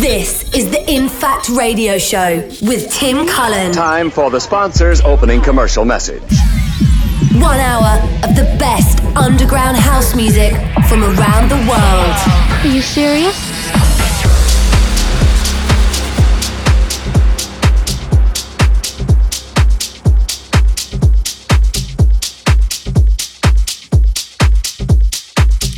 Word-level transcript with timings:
This 0.00 0.50
is 0.54 0.70
the 0.70 0.82
In 0.90 1.06
Fact 1.06 1.50
Radio 1.50 1.98
Show 1.98 2.48
with 2.62 2.90
Tim 2.90 3.28
Cullen. 3.28 3.72
Time 3.72 4.08
for 4.08 4.30
the 4.30 4.40
sponsor's 4.40 5.02
opening 5.02 5.42
commercial 5.42 5.84
message. 5.84 6.22
One 7.34 7.60
hour 7.60 8.00
of 8.24 8.34
the 8.34 8.44
best 8.58 9.04
underground 9.14 9.76
house 9.76 10.16
music 10.16 10.54
from 10.88 11.04
around 11.04 11.50
the 11.50 11.60
world. 11.68 12.16
Are 12.64 12.74
you 12.74 12.80
serious? 12.80 13.61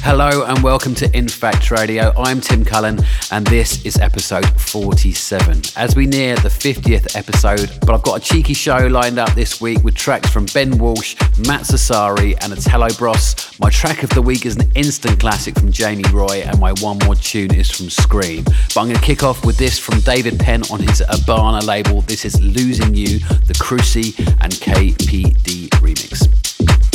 Hello 0.04 0.44
and 0.44 0.62
welcome 0.62 0.94
to 0.96 1.10
In 1.16 1.26
Fact 1.28 1.70
Radio. 1.70 2.12
I'm 2.18 2.38
Tim 2.38 2.62
Cullen 2.62 3.00
and 3.30 3.46
this 3.46 3.86
is 3.86 3.96
episode 3.96 4.44
47. 4.60 5.62
As 5.76 5.96
we 5.96 6.04
near 6.04 6.36
the 6.36 6.50
50th 6.50 7.16
episode, 7.16 7.70
but 7.80 7.94
I've 7.94 8.02
got 8.02 8.20
a 8.20 8.22
cheeky 8.22 8.52
show 8.52 8.76
lined 8.86 9.18
up 9.18 9.32
this 9.32 9.62
week 9.62 9.82
with 9.82 9.94
tracks 9.94 10.28
from 10.28 10.44
Ben 10.52 10.76
Walsh, 10.76 11.16
Matt 11.48 11.62
Sassari, 11.62 12.36
and 12.42 12.52
Otello 12.52 12.88
Bros. 12.98 13.58
My 13.58 13.70
track 13.70 14.02
of 14.02 14.10
the 14.10 14.20
week 14.20 14.44
is 14.44 14.56
an 14.56 14.70
instant 14.74 15.18
classic 15.18 15.58
from 15.58 15.72
Jamie 15.72 16.04
Roy, 16.12 16.42
and 16.42 16.60
my 16.60 16.74
one 16.82 16.98
more 17.06 17.14
tune 17.14 17.54
is 17.54 17.70
from 17.70 17.88
Scream. 17.88 18.44
But 18.44 18.76
I'm 18.76 18.88
going 18.88 18.96
to 18.96 19.02
kick 19.02 19.22
off 19.22 19.46
with 19.46 19.56
this 19.56 19.78
from 19.78 20.00
David 20.00 20.38
Penn 20.38 20.64
on 20.70 20.80
his 20.80 21.00
Urbana 21.00 21.64
label. 21.64 22.02
This 22.02 22.26
is 22.26 22.38
Losing 22.42 22.94
You, 22.94 23.20
the 23.20 23.54
Cruci 23.54 24.18
and 24.42 24.52
KPD 24.52 25.70
remix. 25.80 26.93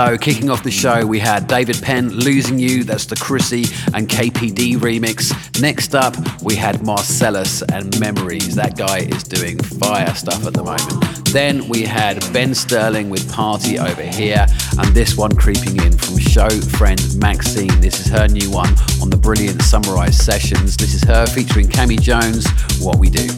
So, 0.00 0.16
kicking 0.16 0.48
off 0.48 0.62
the 0.62 0.70
show, 0.70 1.04
we 1.04 1.18
had 1.18 1.46
David 1.46 1.78
Penn, 1.82 2.08
Losing 2.08 2.58
You, 2.58 2.84
that's 2.84 3.04
the 3.04 3.16
Chrissy 3.16 3.64
and 3.92 4.08
KPD 4.08 4.78
remix. 4.78 5.30
Next 5.60 5.94
up, 5.94 6.16
we 6.42 6.56
had 6.56 6.82
Marcellus 6.82 7.60
and 7.60 8.00
Memories. 8.00 8.54
That 8.54 8.78
guy 8.78 9.00
is 9.00 9.22
doing 9.22 9.58
fire 9.58 10.14
stuff 10.14 10.46
at 10.46 10.54
the 10.54 10.64
moment. 10.64 11.26
Then 11.34 11.68
we 11.68 11.82
had 11.82 12.18
Ben 12.32 12.54
Sterling 12.54 13.10
with 13.10 13.30
Party 13.30 13.78
Over 13.78 14.02
Here, 14.02 14.46
and 14.78 14.94
this 14.94 15.18
one 15.18 15.36
creeping 15.36 15.76
in 15.84 15.98
from 15.98 16.16
show 16.16 16.48
friend 16.48 16.98
Maxine. 17.18 17.78
This 17.82 18.00
is 18.00 18.06
her 18.06 18.26
new 18.26 18.50
one 18.50 18.74
on 19.02 19.10
the 19.10 19.18
brilliant 19.18 19.60
Summarise 19.60 20.16
Sessions. 20.16 20.78
This 20.78 20.94
is 20.94 21.04
her 21.04 21.26
featuring 21.26 21.68
Cami 21.68 22.00
Jones, 22.00 22.46
What 22.80 22.98
We 22.98 23.10
Do. 23.10 23.28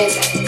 is 0.00 0.34
it? 0.34 0.43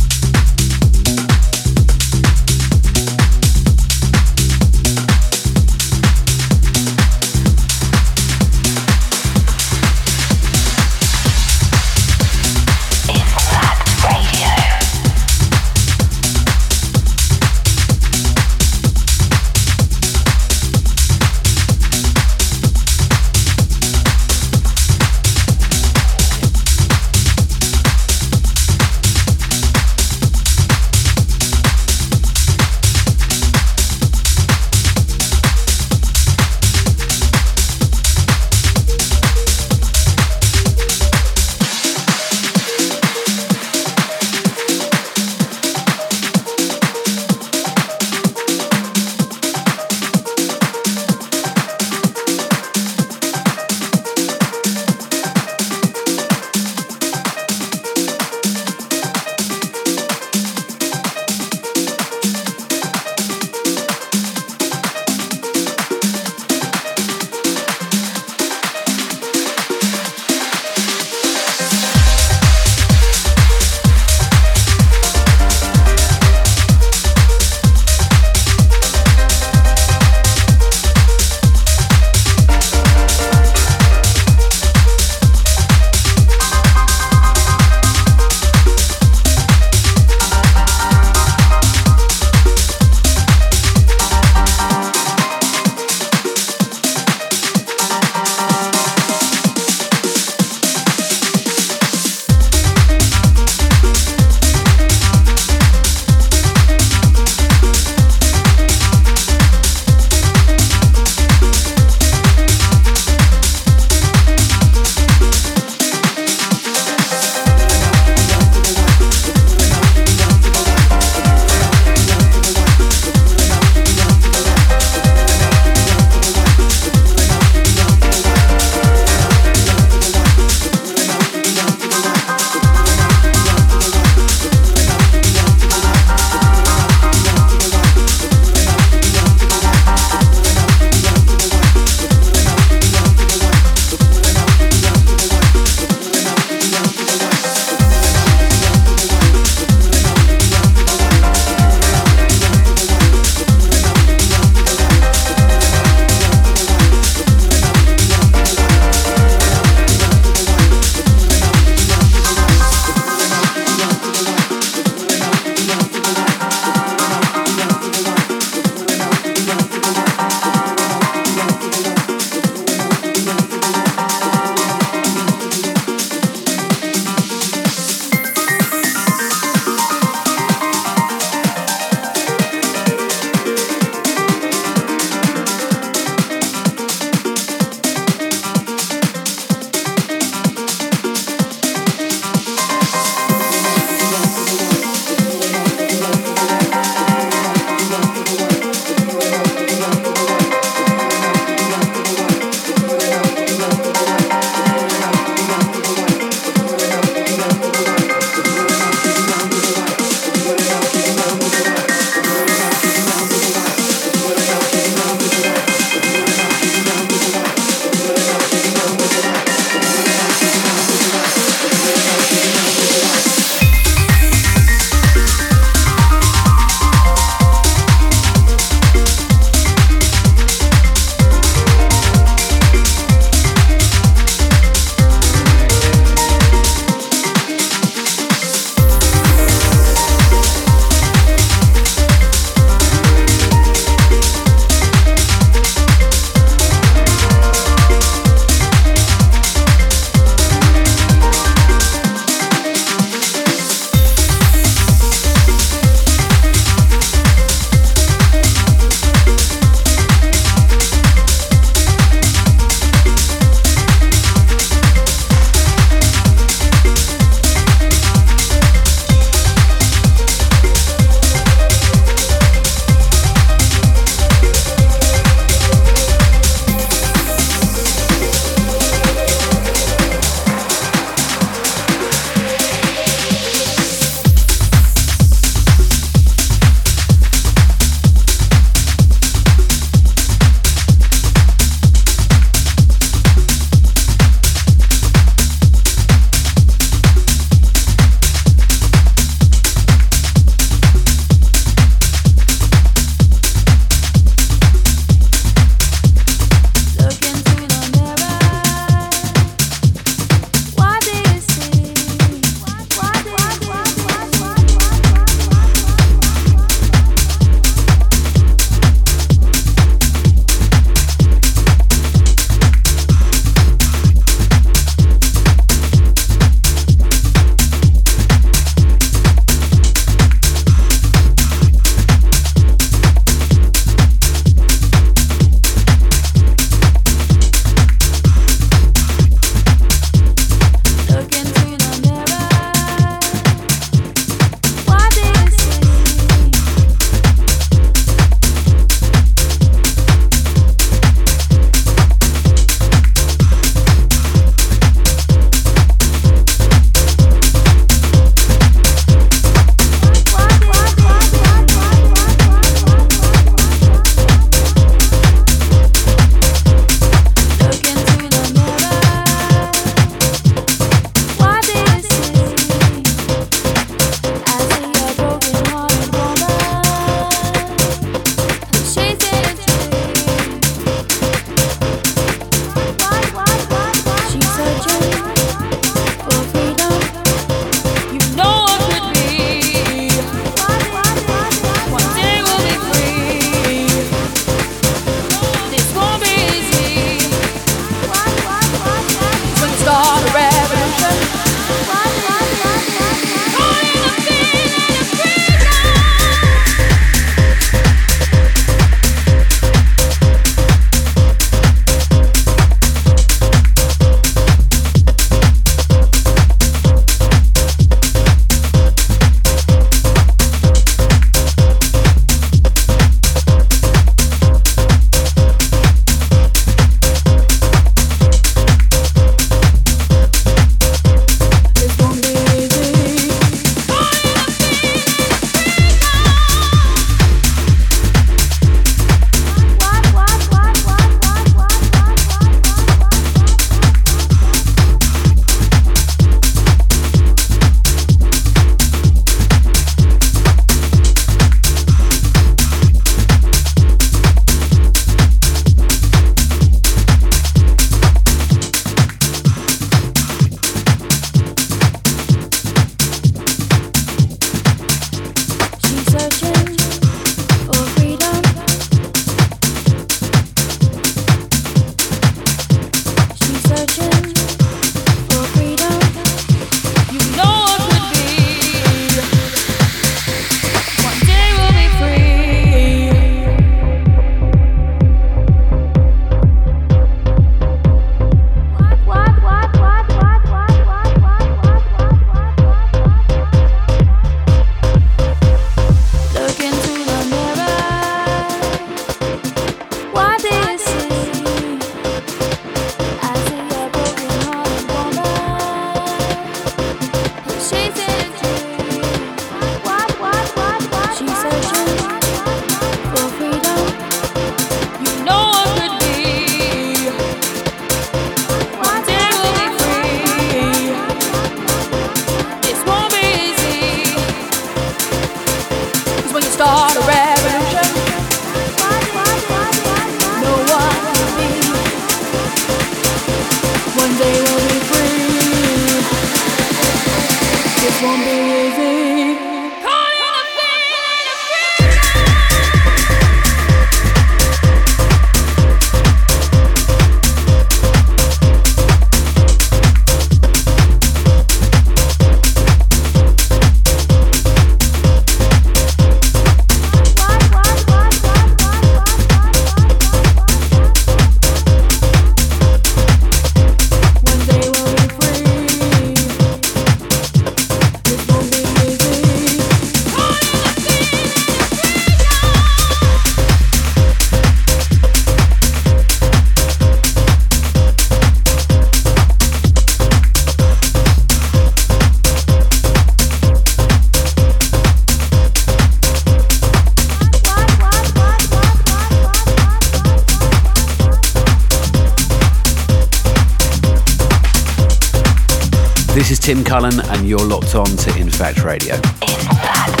Tim 596.39 596.63
Cullen, 596.63 596.99
and 596.99 597.27
you're 597.27 597.39
locked 597.39 597.75
on 597.75 597.85
to 597.85 598.17
In 598.17 598.29
Fact 598.29 598.63
Radio. 598.63 598.95
So 598.95 599.27
just 599.27 600.00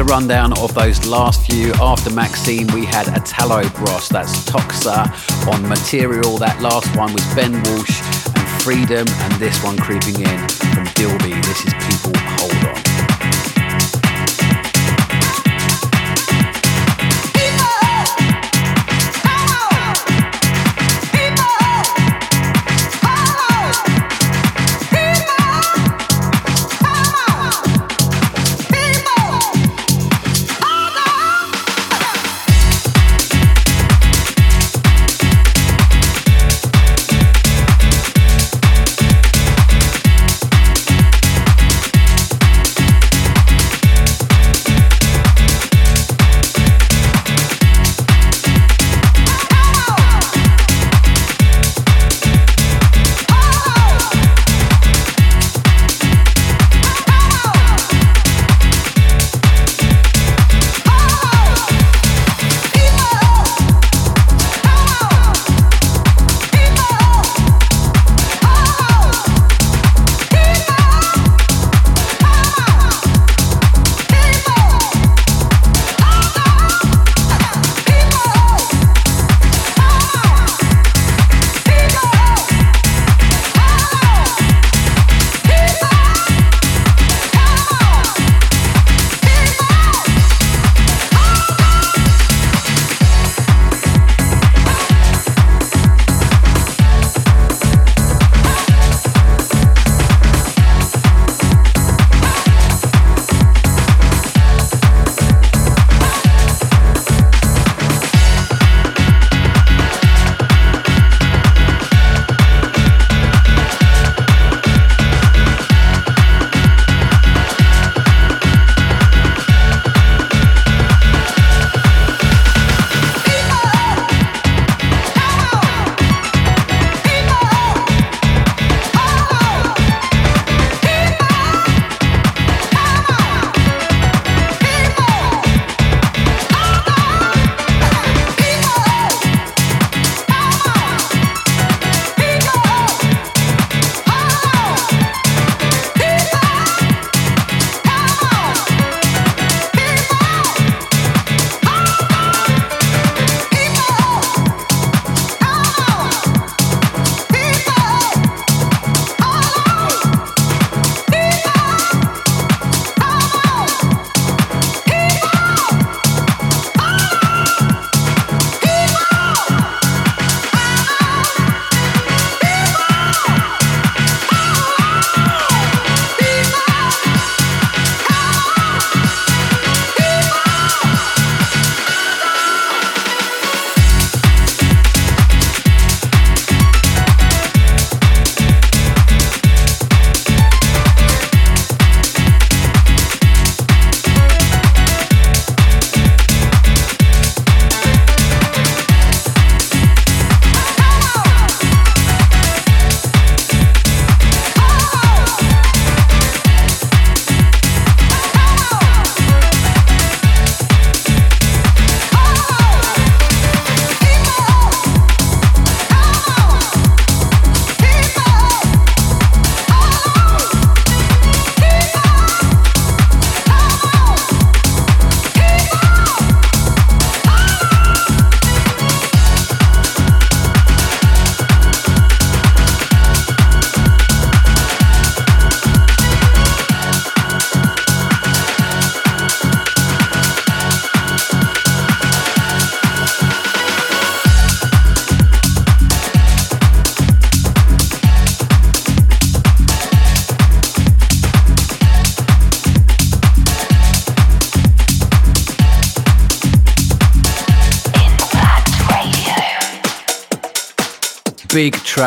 a 0.00 0.04
rundown 0.04 0.58
of 0.58 0.72
those 0.72 1.06
last 1.06 1.44
few. 1.44 1.72
After 1.74 2.10
Maxine, 2.10 2.66
we 2.68 2.86
had 2.86 3.06
Italo 3.08 3.68
Bros, 3.70 4.08
that's 4.08 4.44
Toxa 4.48 5.06
on 5.52 5.68
Material. 5.68 6.38
That 6.38 6.60
last 6.62 6.96
one 6.96 7.12
was 7.12 7.24
Ben 7.34 7.52
Walsh 7.52 8.00
and 8.34 8.62
Freedom, 8.62 9.06
and 9.06 9.32
this 9.34 9.62
one 9.62 9.76
creeping 9.76 10.16
in 10.16 10.38
from 10.72 10.86
Dilby. 10.96 11.34
This 11.44 11.66
is 11.66 11.74
People 11.74 12.29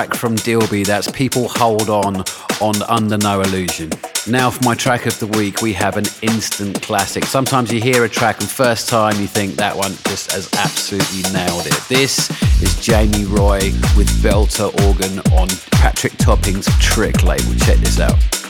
track 0.03 0.19
from 0.19 0.35
Dilby. 0.35 0.85
That's 0.85 1.09
People 1.11 1.47
Hold 1.49 1.89
On 1.89 2.23
on 2.61 2.81
Under 2.89 3.17
No 3.17 3.41
Illusion. 3.41 3.89
Now, 4.27 4.49
for 4.49 4.63
my 4.63 4.75
track 4.75 5.05
of 5.05 5.17
the 5.19 5.27
week, 5.27 5.61
we 5.61 5.73
have 5.73 5.97
an 5.97 6.05
instant 6.21 6.81
classic. 6.81 7.25
Sometimes 7.25 7.71
you 7.71 7.81
hear 7.81 8.03
a 8.03 8.09
track 8.09 8.39
and 8.39 8.49
first 8.49 8.89
time 8.89 9.19
you 9.19 9.27
think 9.27 9.55
that 9.55 9.75
one 9.75 9.91
just 10.05 10.31
has 10.31 10.51
absolutely 10.55 11.31
nailed 11.31 11.67
it. 11.67 11.79
This 11.87 12.29
is 12.61 12.75
Jamie 12.81 13.25
Roy 13.25 13.59
with 13.95 14.09
Belter 14.21 14.73
Organ 14.87 15.19
on 15.37 15.47
Patrick 15.71 16.17
Topping's 16.17 16.67
Trick 16.79 17.23
label. 17.23 17.53
Check 17.55 17.77
this 17.77 17.99
out. 17.99 18.42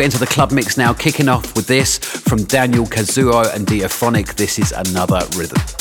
We 0.00 0.04
enter 0.04 0.16
the 0.16 0.26
club 0.26 0.50
mix 0.50 0.78
now, 0.78 0.94
kicking 0.94 1.28
off 1.28 1.54
with 1.54 1.66
this 1.66 1.98
from 1.98 2.42
Daniel 2.44 2.86
Kazuo 2.86 3.54
and 3.54 3.66
Diaphonic. 3.66 4.34
This 4.34 4.58
is 4.58 4.72
another 4.72 5.20
rhythm. 5.36 5.79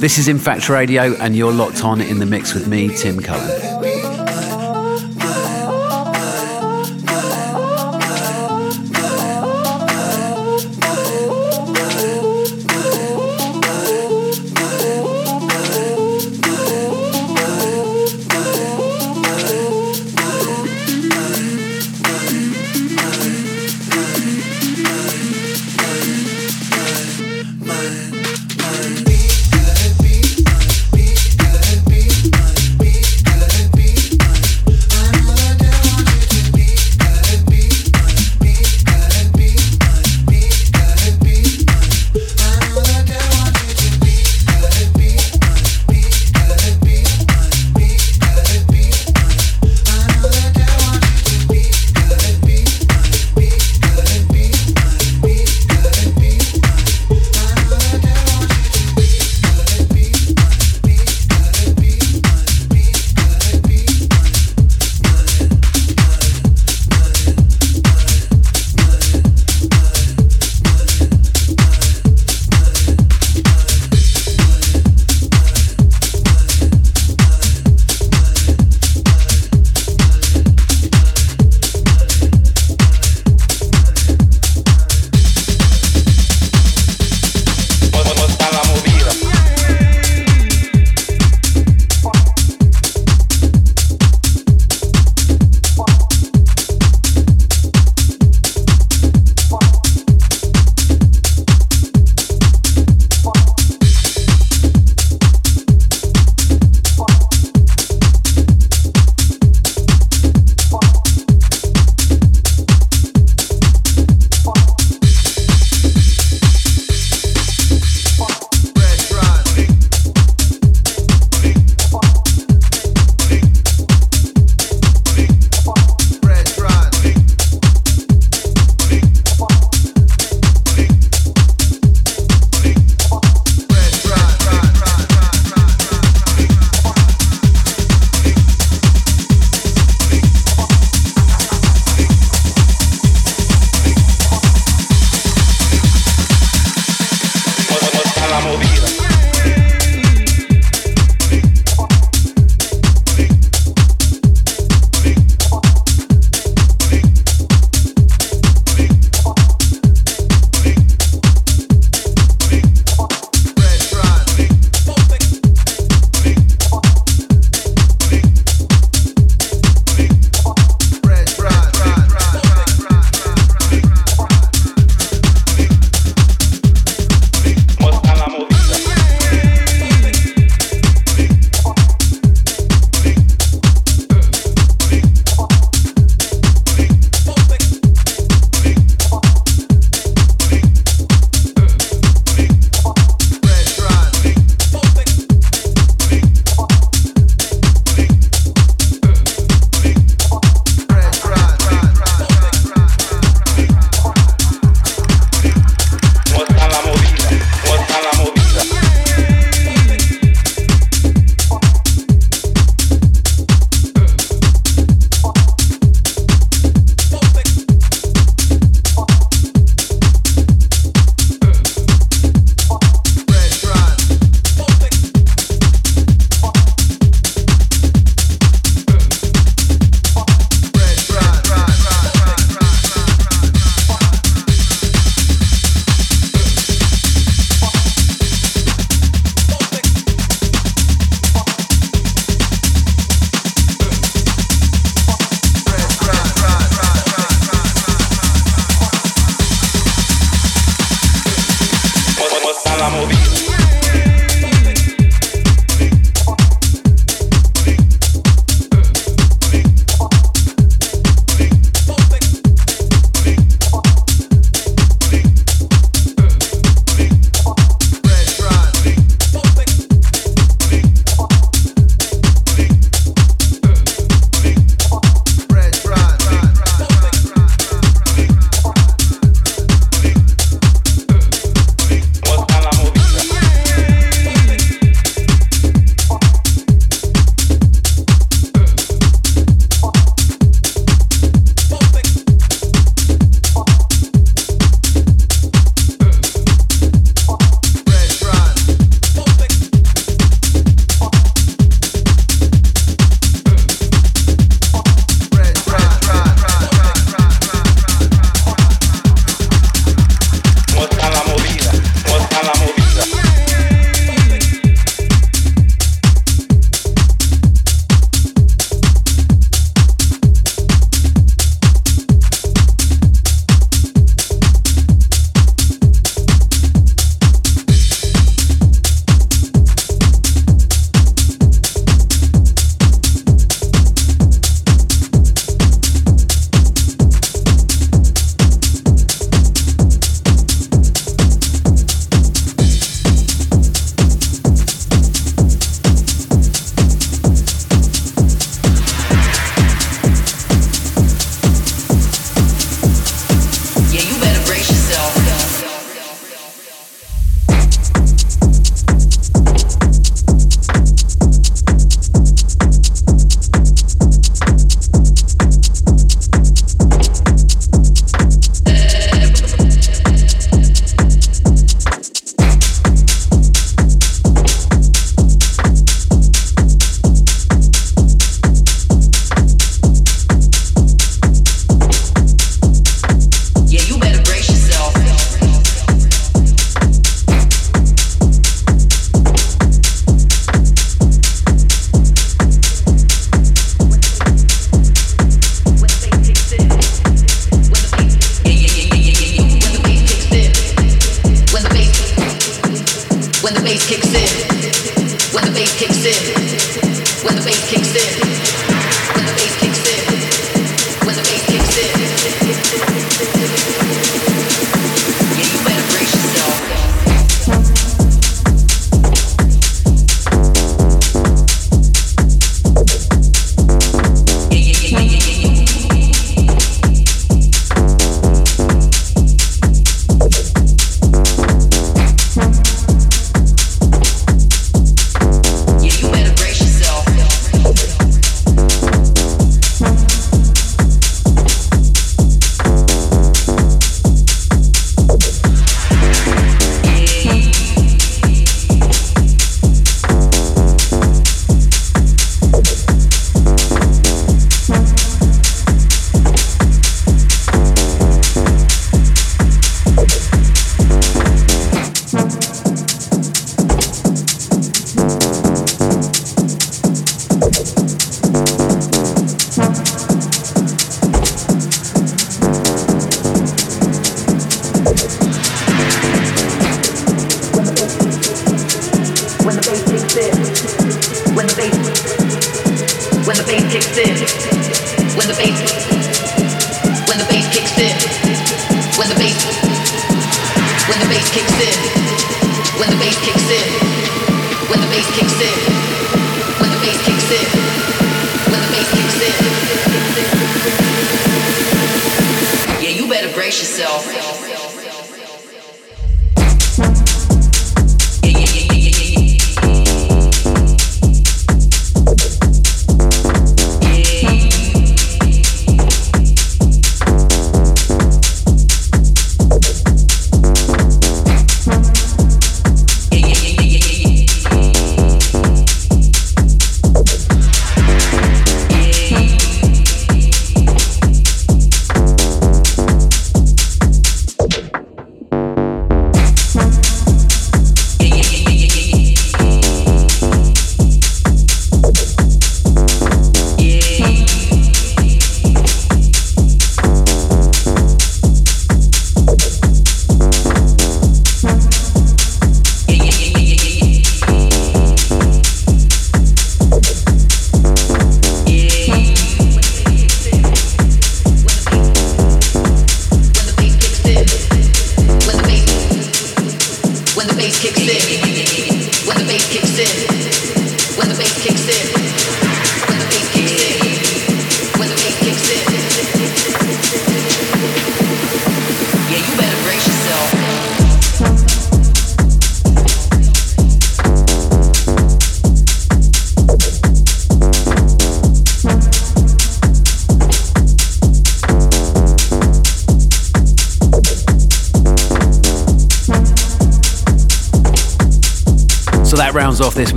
This 0.00 0.18
is 0.18 0.28
In 0.28 0.38
Fact 0.38 0.68
Radio, 0.68 1.14
and 1.14 1.34
you're 1.34 1.52
locked 1.52 1.82
on 1.82 2.00
in 2.00 2.20
the 2.20 2.26
mix 2.26 2.54
with 2.54 2.68
me, 2.68 2.94
Tim 2.94 3.18
Cullen. 3.20 3.73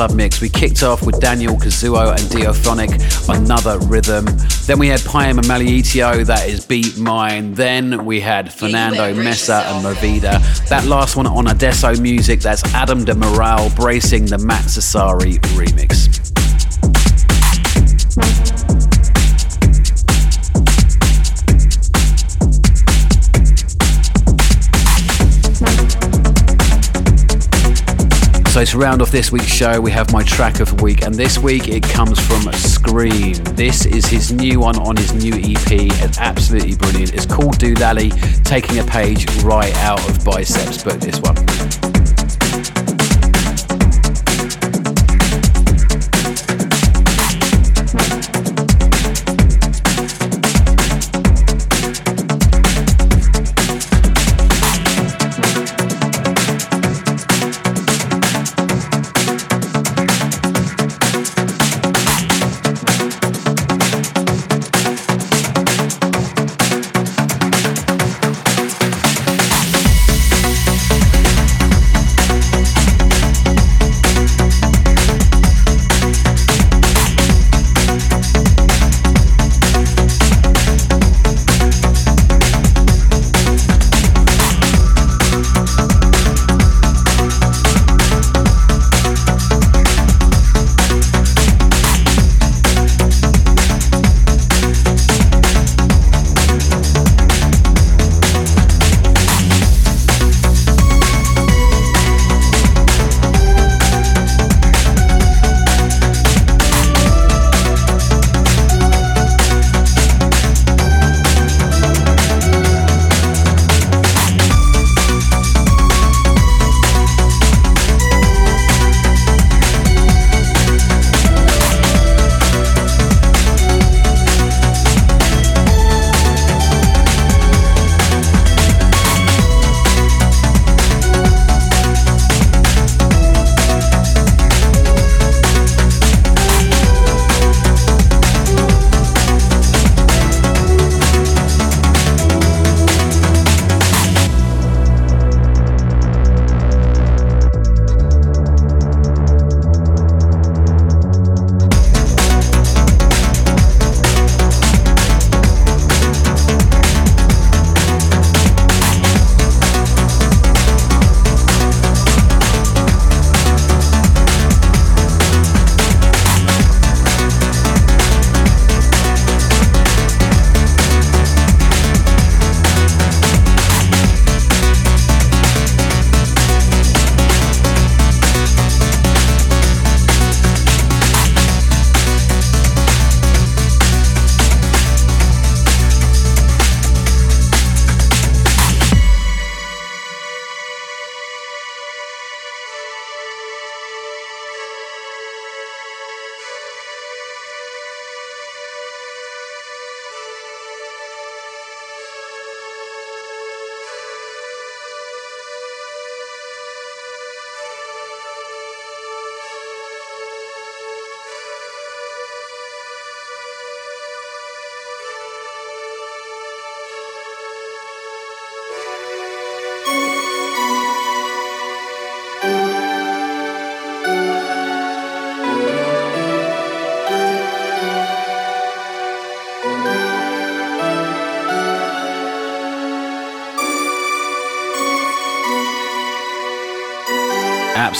Club 0.00 0.16
mix. 0.16 0.40
We 0.40 0.48
kicked 0.48 0.82
off 0.82 1.04
with 1.04 1.20
Daniel 1.20 1.56
Kazuo 1.56 2.08
and 2.12 2.20
Diophonic, 2.30 2.90
Another 3.28 3.78
Rhythm. 3.80 4.24
Then 4.64 4.78
we 4.78 4.88
had 4.88 5.00
Payam 5.00 5.36
and 5.36 5.46
Malietio, 5.46 6.24
that 6.24 6.48
is 6.48 6.64
Beat 6.64 6.96
Mine. 6.96 7.52
Then 7.52 8.06
we 8.06 8.18
had 8.18 8.50
Fernando 8.50 9.12
Mesa 9.12 9.62
and 9.66 9.84
Movida. 9.84 10.40
That 10.70 10.86
last 10.86 11.16
one 11.16 11.26
on 11.26 11.48
Adesso 11.48 12.00
Music, 12.00 12.40
that's 12.40 12.64
Adam 12.72 13.04
de 13.04 13.14
Moral 13.14 13.68
bracing 13.76 14.24
the 14.24 14.38
Matt 14.38 14.64
Sassari 14.64 15.38
remix. 15.52 15.89
So 28.60 28.64
to 28.66 28.78
round 28.78 29.00
off 29.00 29.10
this 29.10 29.32
week's 29.32 29.46
show, 29.46 29.80
we 29.80 29.90
have 29.92 30.12
my 30.12 30.22
track 30.22 30.60
of 30.60 30.76
the 30.76 30.82
week, 30.82 31.00
and 31.06 31.14
this 31.14 31.38
week 31.38 31.68
it 31.68 31.82
comes 31.82 32.20
from 32.20 32.42
Skream. 32.52 33.42
This 33.56 33.86
is 33.86 34.04
his 34.04 34.32
new 34.32 34.60
one 34.60 34.78
on 34.80 34.98
his 34.98 35.14
new 35.14 35.32
EP. 35.32 35.70
It's 36.04 36.18
absolutely 36.18 36.76
brilliant. 36.76 37.14
It's 37.14 37.24
called 37.24 37.56
Doolally, 37.56 38.12
taking 38.44 38.78
a 38.78 38.84
page 38.84 39.24
right 39.42 39.74
out 39.76 40.06
of 40.10 40.22
Biceps, 40.26 40.84
but 40.84 41.00
this 41.00 41.18
one. 41.22 41.49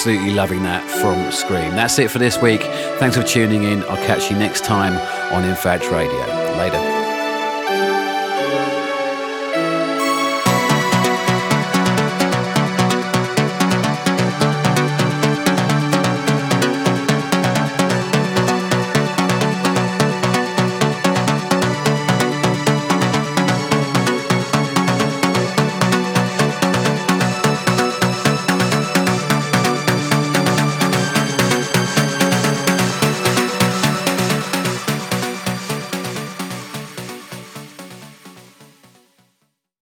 Absolutely 0.01 0.33
loving 0.33 0.63
that 0.63 0.83
from 0.83 1.17
Skream. 1.27 1.73
That's 1.73 1.99
it 1.99 2.11
for 2.11 2.19
this 2.19 2.41
week. 2.41 2.63
Thanks 2.63 3.19
for 3.19 3.23
tuning 3.23 3.65
in. 3.65 3.83
I'll 3.83 3.99
catch 4.07 4.31
you 4.31 4.39
next 4.39 4.65
time 4.65 4.97
on 5.31 5.45
In 5.45 5.55
Fact 5.55 5.91
Radio. 5.91 6.19
Later. 6.57 7.10